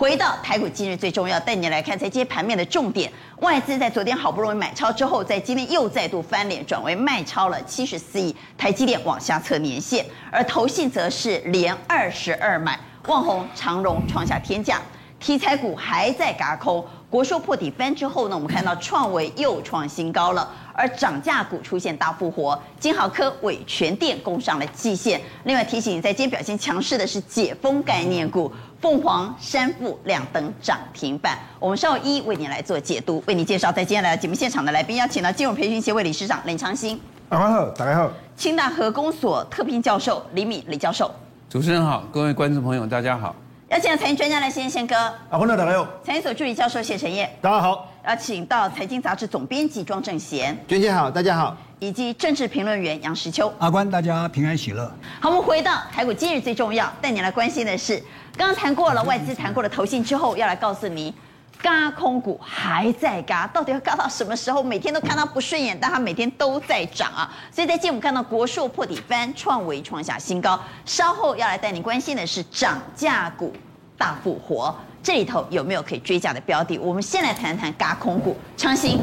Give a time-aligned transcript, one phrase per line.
[0.00, 3.12] 回到台股今日最重要，带你来看在今天盘面的重点。
[3.40, 14.80] 外资在昨天好不容易买超之后，在今天又再度翻脸，转为卖超了七十四亿，台积电往下测年线，而投信则是连二十二买，旺宏、长荣创下天价，
[15.18, 16.82] 题材股还在嘎空。
[17.10, 25.20] 国寿破底翻之后呢，我们看到创维又创新高了，而涨价股出现大复活，金豪科、伟诠电攻上了季线。
[25.42, 31.38] 另外提醒你，在今天表现强势的是解封概念股，凤凰、山富两等涨停板。
[31.58, 36.98] 我们稍后一一为您来做解读，为您介绍在今天来到节目现场的来宾，邀请到金融培训协会理事长林长兴，
[37.28, 41.10] 大家好，大家好，清大核工所特聘教授李敏李教授，
[41.50, 43.36] 主持人好，各位观众朋友大家好。
[43.68, 45.86] 邀请财经专家来先宪哥，啊，欢迎大家好。
[46.02, 47.89] 财经所助理教授谢晨业，大家好。
[48.06, 51.54] 邀请到财经杂志总编辑庄正贤，娟姐好，大家好。
[51.78, 54.90] 以及政治评论员杨石秋，阿关大家平安喜乐。
[55.20, 58.02] 好，我们回到台股今日最重要，带你来关心的是，
[58.36, 61.14] 刚刚谈过了外资，谈过了投信之后，要来告诉你。
[61.62, 64.62] 嘎空股还在嘎，到底要嘎到什么时候？
[64.62, 67.30] 每天都看它不顺眼，但它每天都在涨啊！
[67.52, 70.58] 所以在今天我们看到国寿破底翻，创维创下新高。
[70.86, 73.52] 稍后要来带你关心的是涨价股
[73.98, 76.78] 大复活，这里头有没有可以追加的标的？
[76.78, 79.00] 我们先来谈谈嘎空股，长兴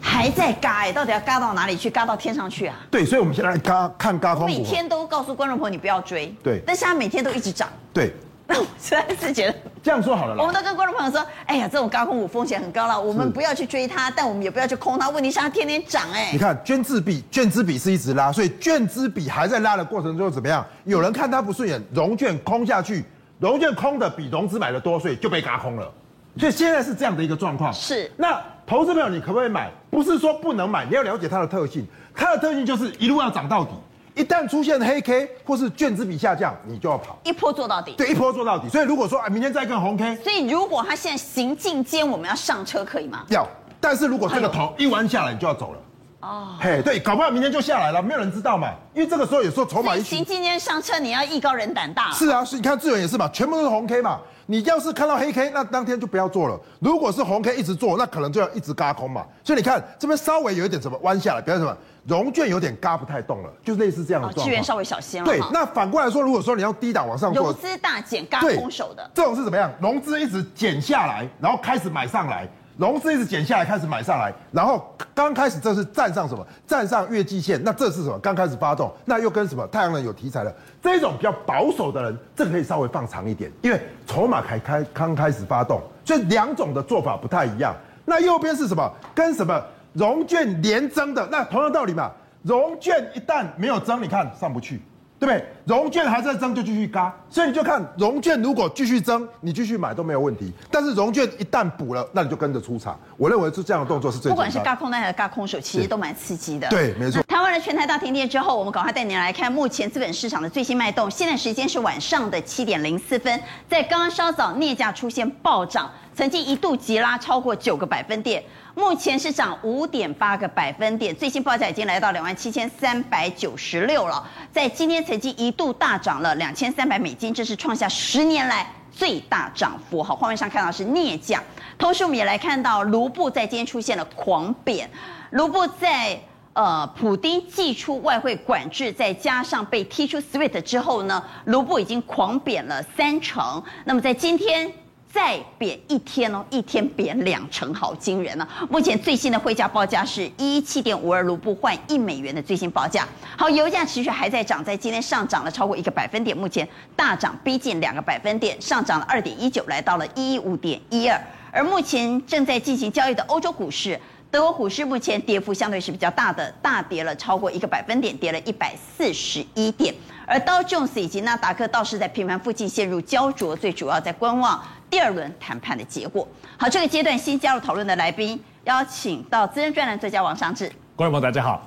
[0.00, 1.90] 还在嘎哎，到底要嘎到哪里去？
[1.90, 2.76] 嘎到天上去啊？
[2.90, 4.52] 对，所以我们先来嘎看嘎空股。
[4.52, 8.14] 每天都告诉观众朋友你不要追，对，但是它每天都一直涨，对。
[8.44, 15.08] 那 我实在是觉得这样说好了，我们都跟观众朋友说，哎呀，这种嘎空股风险很高了，我们不要去追它，但我们也不要去空它。
[15.08, 20.66] 问题是它天天涨，哎，你看，券资比券资比是一直拉，所以券资比还在拉的过程中怎么样？
[20.84, 23.04] 有人看它不顺眼，融券空下去，
[23.38, 25.90] 融券空的比融资买的多，所以就被嘎空了。
[26.38, 27.72] 所以现在是这样的一个状况。
[27.72, 28.10] 是。
[28.16, 29.70] 那投资朋友，你可不可以买？
[29.90, 31.86] 不是说不能买，你要了解它的特性。
[32.14, 33.70] 它的特性就是一路要涨到底。
[34.14, 37.94] 一旦出现黑 K 或是券资比下降，你就要跑，一波做到底。
[37.96, 38.68] 对，一波做到底。
[38.68, 43.24] 所以如果说啊，明天再跟红 K，所以如果它现在行进间，我们要上车可以吗？
[43.28, 43.48] 要。
[43.80, 45.78] 但是如果这个头一弯下来，你就要走了。
[46.22, 46.56] 哦。
[46.58, 48.70] 嘿，对，搞不好明天就下来了，没有人知道嘛。
[48.94, 52.10] 因为这个时候有时候筹码一行今天上车，你要艺高人胆大。
[52.12, 54.18] 是啊，是，你看智远也是嘛，全部都是红 K 嘛。
[54.46, 56.60] 你要是看到黑 K，那当天就不要做了。
[56.80, 59.24] 如果是红 K 一直做，那可能就要一直嘎空嘛。
[59.44, 61.74] 所以你看这边稍微有一点什么弯下来，表示什么？
[62.04, 64.44] 融券有点嘎不太动了，就类似这样的状况。
[64.44, 65.24] 资源稍微小心了。
[65.24, 69.72] 对，那反过来说，如果说你要低档往上做，融资大减嘎空手的，这种是怎么样？
[69.80, 72.48] 融资一直减下来，然后开始买上来，
[72.82, 76.44] 融资一直减下来，开始买上来，然后刚开始这是站上什么？
[76.66, 78.18] 站上月季线，那这是什么？
[78.18, 79.64] 刚开始发动，那又跟什么？
[79.68, 87.72] 太阳能有题材的这种比较保守的人，这个可以稍微放长一点，因为筹码才开刚开始发动，所以两种的做法不太一样。
[88.04, 88.92] 那右边是什么？
[89.14, 89.62] 跟什么？
[89.92, 92.10] 融券连增的，那同样道理嘛，
[92.42, 94.82] 融券一旦没有增，你看上不去，
[95.20, 95.46] 对不对？
[95.64, 100.52] 融券还在增，就继续嘎，所以你就看融券如果继续增，你继续买都没有问题。
[100.70, 102.98] 但是融券一旦补了，那你就跟着出场。
[103.16, 104.34] 我认为是这样的动作是最的。
[104.34, 106.68] 不管是嘎空单还是嘎空手，其实都蛮刺激的。
[106.68, 107.22] 对，没错。
[107.22, 111.10] 台湾的全台大停电之后，我们赶快带您来看目前资本市场的最新脉动。
[111.10, 118.42] 现在时间是晚上的七点零四分，在刚刚稍早，镍价出现暴涨，曾经一度急拉超过九个百分点。
[118.74, 124.26] 目前是涨五点八个百分点，最新报价已经来到两万七千三百九十六了。
[124.50, 130.02] 在今天曾经一度大涨了两千三百美金，这是创下十年来最大涨幅。
[130.02, 131.42] 好，画面上看到是镍价，
[131.78, 134.90] 同时我们也来看到卢布在今天出现了狂贬。
[135.30, 136.20] 卢布在
[136.54, 143.62] 呃普丁祭出外汇管制，再加上被踢出 SWIFT 之后呢，卢布已经狂贬了三成。
[143.84, 144.72] 那么在今天。
[145.12, 148.66] 再贬一天哦，一天贬两成，好惊人呢、啊！
[148.70, 153.06] 目前最新的汇价报价是一七点五二卢布换一美元的最新报价。
[153.36, 161.20] 好，油价持续还在涨，在今天上涨了超过一个百分点，目前大涨逼近两个百分点，上涨了二点一九，来到了一一五点一二。
[161.52, 164.00] 而目前正在进行交易的欧洲股市，
[164.30, 169.94] 德国股市目前跌幅相对是比较大的，大跌了超过一个百分点，跌了一百四十一点。
[170.32, 174.58] 而道琼斯以及纳达克倒是在平盘附近陷入焦灼，最主要在观望。
[174.88, 176.26] 第二轮谈判的结果。
[176.56, 181.60] 好，这个阶段新加入讨论的来宾，邀请到资深专栏作家王尚志，观众朋友大家好；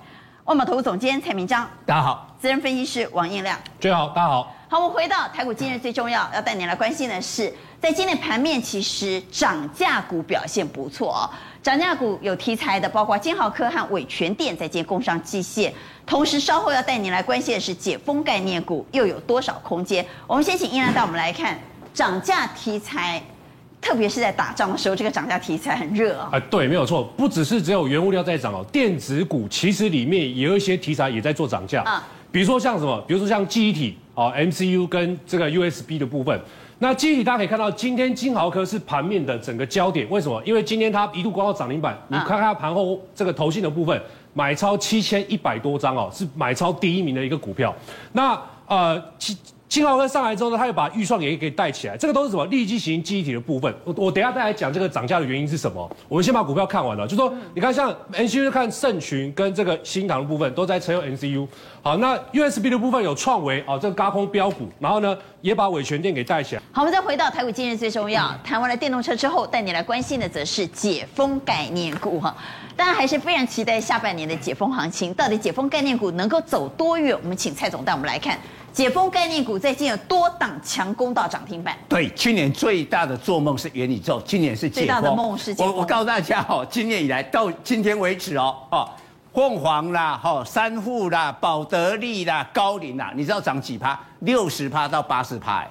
[0.45, 4.55] 万宝投资总监蔡明章，大家好；资深分析师王应亮，大家好，大家好。
[4.67, 7.53] 好，我们回到台股今日最重要要带您来关心的是，
[7.85, 11.29] 在今天盘面其实涨价股表现不错哦，
[11.61, 15.71] 涨价股有题材的，包括金豪科和伟全电在建工商机械，
[16.03, 20.03] 同时稍后要带您来关心的是解封概念股又有多少空间？
[20.25, 21.59] 我们先请映亮带我们来看。
[21.93, 23.21] 涨价题材，
[23.79, 26.29] 特别是在打仗的时候，这个涨价题材很热啊。
[26.31, 32.03] 啊，对，没有错，不只是只有原物料在涨哦，电子股其实里面也有一些题材也在做涨价啊。
[32.31, 36.41] 比如说像什么，比如说像记忆体哦，MCU 跟这个 USB 的部分。
[36.79, 40.41] 那记忆体大家可以看到，今天金豪科是盘面的整个焦点，为什么？
[40.45, 44.01] 因为今天它一度高到涨停板，你看看它盘后这个投信的部分，
[44.33, 47.73] 买超七千一百多张哦，是买超第一名的一个股票。
[48.11, 49.01] 那呃，
[49.67, 52.45] 金豪科上来之后呢，他又把预算也给带起来，这个都是什么？
[52.45, 53.73] 利基型记忆体的部分。
[53.83, 55.89] 我我等一下再来讲这个涨价的原因是什么。
[56.07, 61.47] 我们先把股票看完了，就说你看像 NCU 看盛群跟这个新唐的部分都在持有 NCU。
[61.81, 66.61] 好，那 USB 的部分有创维哦，这个高空标股，然后呢也把伟诠电给带起来。
[66.71, 72.35] 好，我们再回到台股今日最重要，谈完了电动车之后，带你来关心的则是解封概念股哈。
[72.75, 77.17] 当然还是非常期待下半年的解封行情，到底解封概念股能够走多远？
[77.23, 78.37] 我们请蔡总带我们来看。
[78.75, 81.77] 解封概念股最近有多档强攻到涨停板。
[81.87, 84.85] 对，去年最大的做梦是元宇宙，今年是解封。
[84.85, 85.73] 最大的梦是解封。
[85.73, 88.89] 我我告诉大家哦，今年以来到今天为止哦，哦，
[89.33, 93.97] 凤凰啦，哈，三富啦，宝德利啦，高瓴啦，你知道涨几趴？
[94.19, 95.65] 六十趴到八十趴。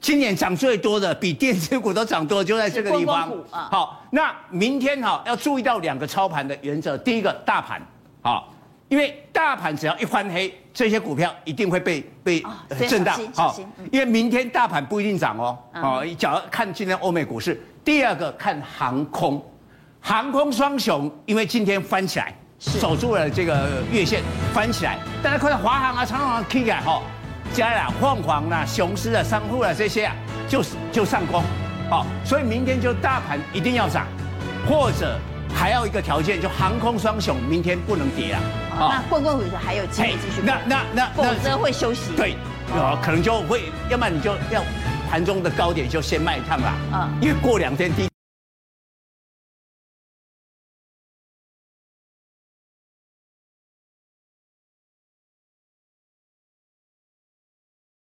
[0.00, 3.30] 今年涨最多的，比电子股都涨多，就在这个地方。
[3.50, 7.82] 好，那明天哈要注意到两个操盘的原则，第一个大盘，
[8.22, 8.48] 好。
[8.90, 12.42] 因为大盘只要一翻黑，这些股票一定会被被
[12.88, 13.16] 震荡。
[13.32, 13.56] 好，
[13.92, 15.56] 因为明天大盘不一定涨哦。
[15.74, 19.40] 哦，只要看今天欧美股市，第二个看航空，
[20.00, 24.22] 航空双雄，因为今天翻起来，守住了这个月线，
[24.52, 24.98] 翻起来。
[25.22, 27.02] 大家看到华航啊、长荣啊、K 啊，哈，
[27.54, 30.16] 加了凤凰啊、雄狮啊、商户啊这些啊，
[30.48, 31.44] 就就上攻。
[31.88, 34.04] 好，所以明天就大盘一定要涨，
[34.68, 35.16] 或者。
[35.52, 38.40] 还要一个条件，就航空双雄明天不能跌啊！
[38.88, 42.12] 那棍棍股还有机会继续，那那那否则会休息。
[42.16, 42.36] 对，
[42.74, 44.62] 哦，可能就会，要么你就要
[45.10, 46.74] 盘中的高点就先卖一趟啦。
[46.92, 48.09] 嗯，因为过两天低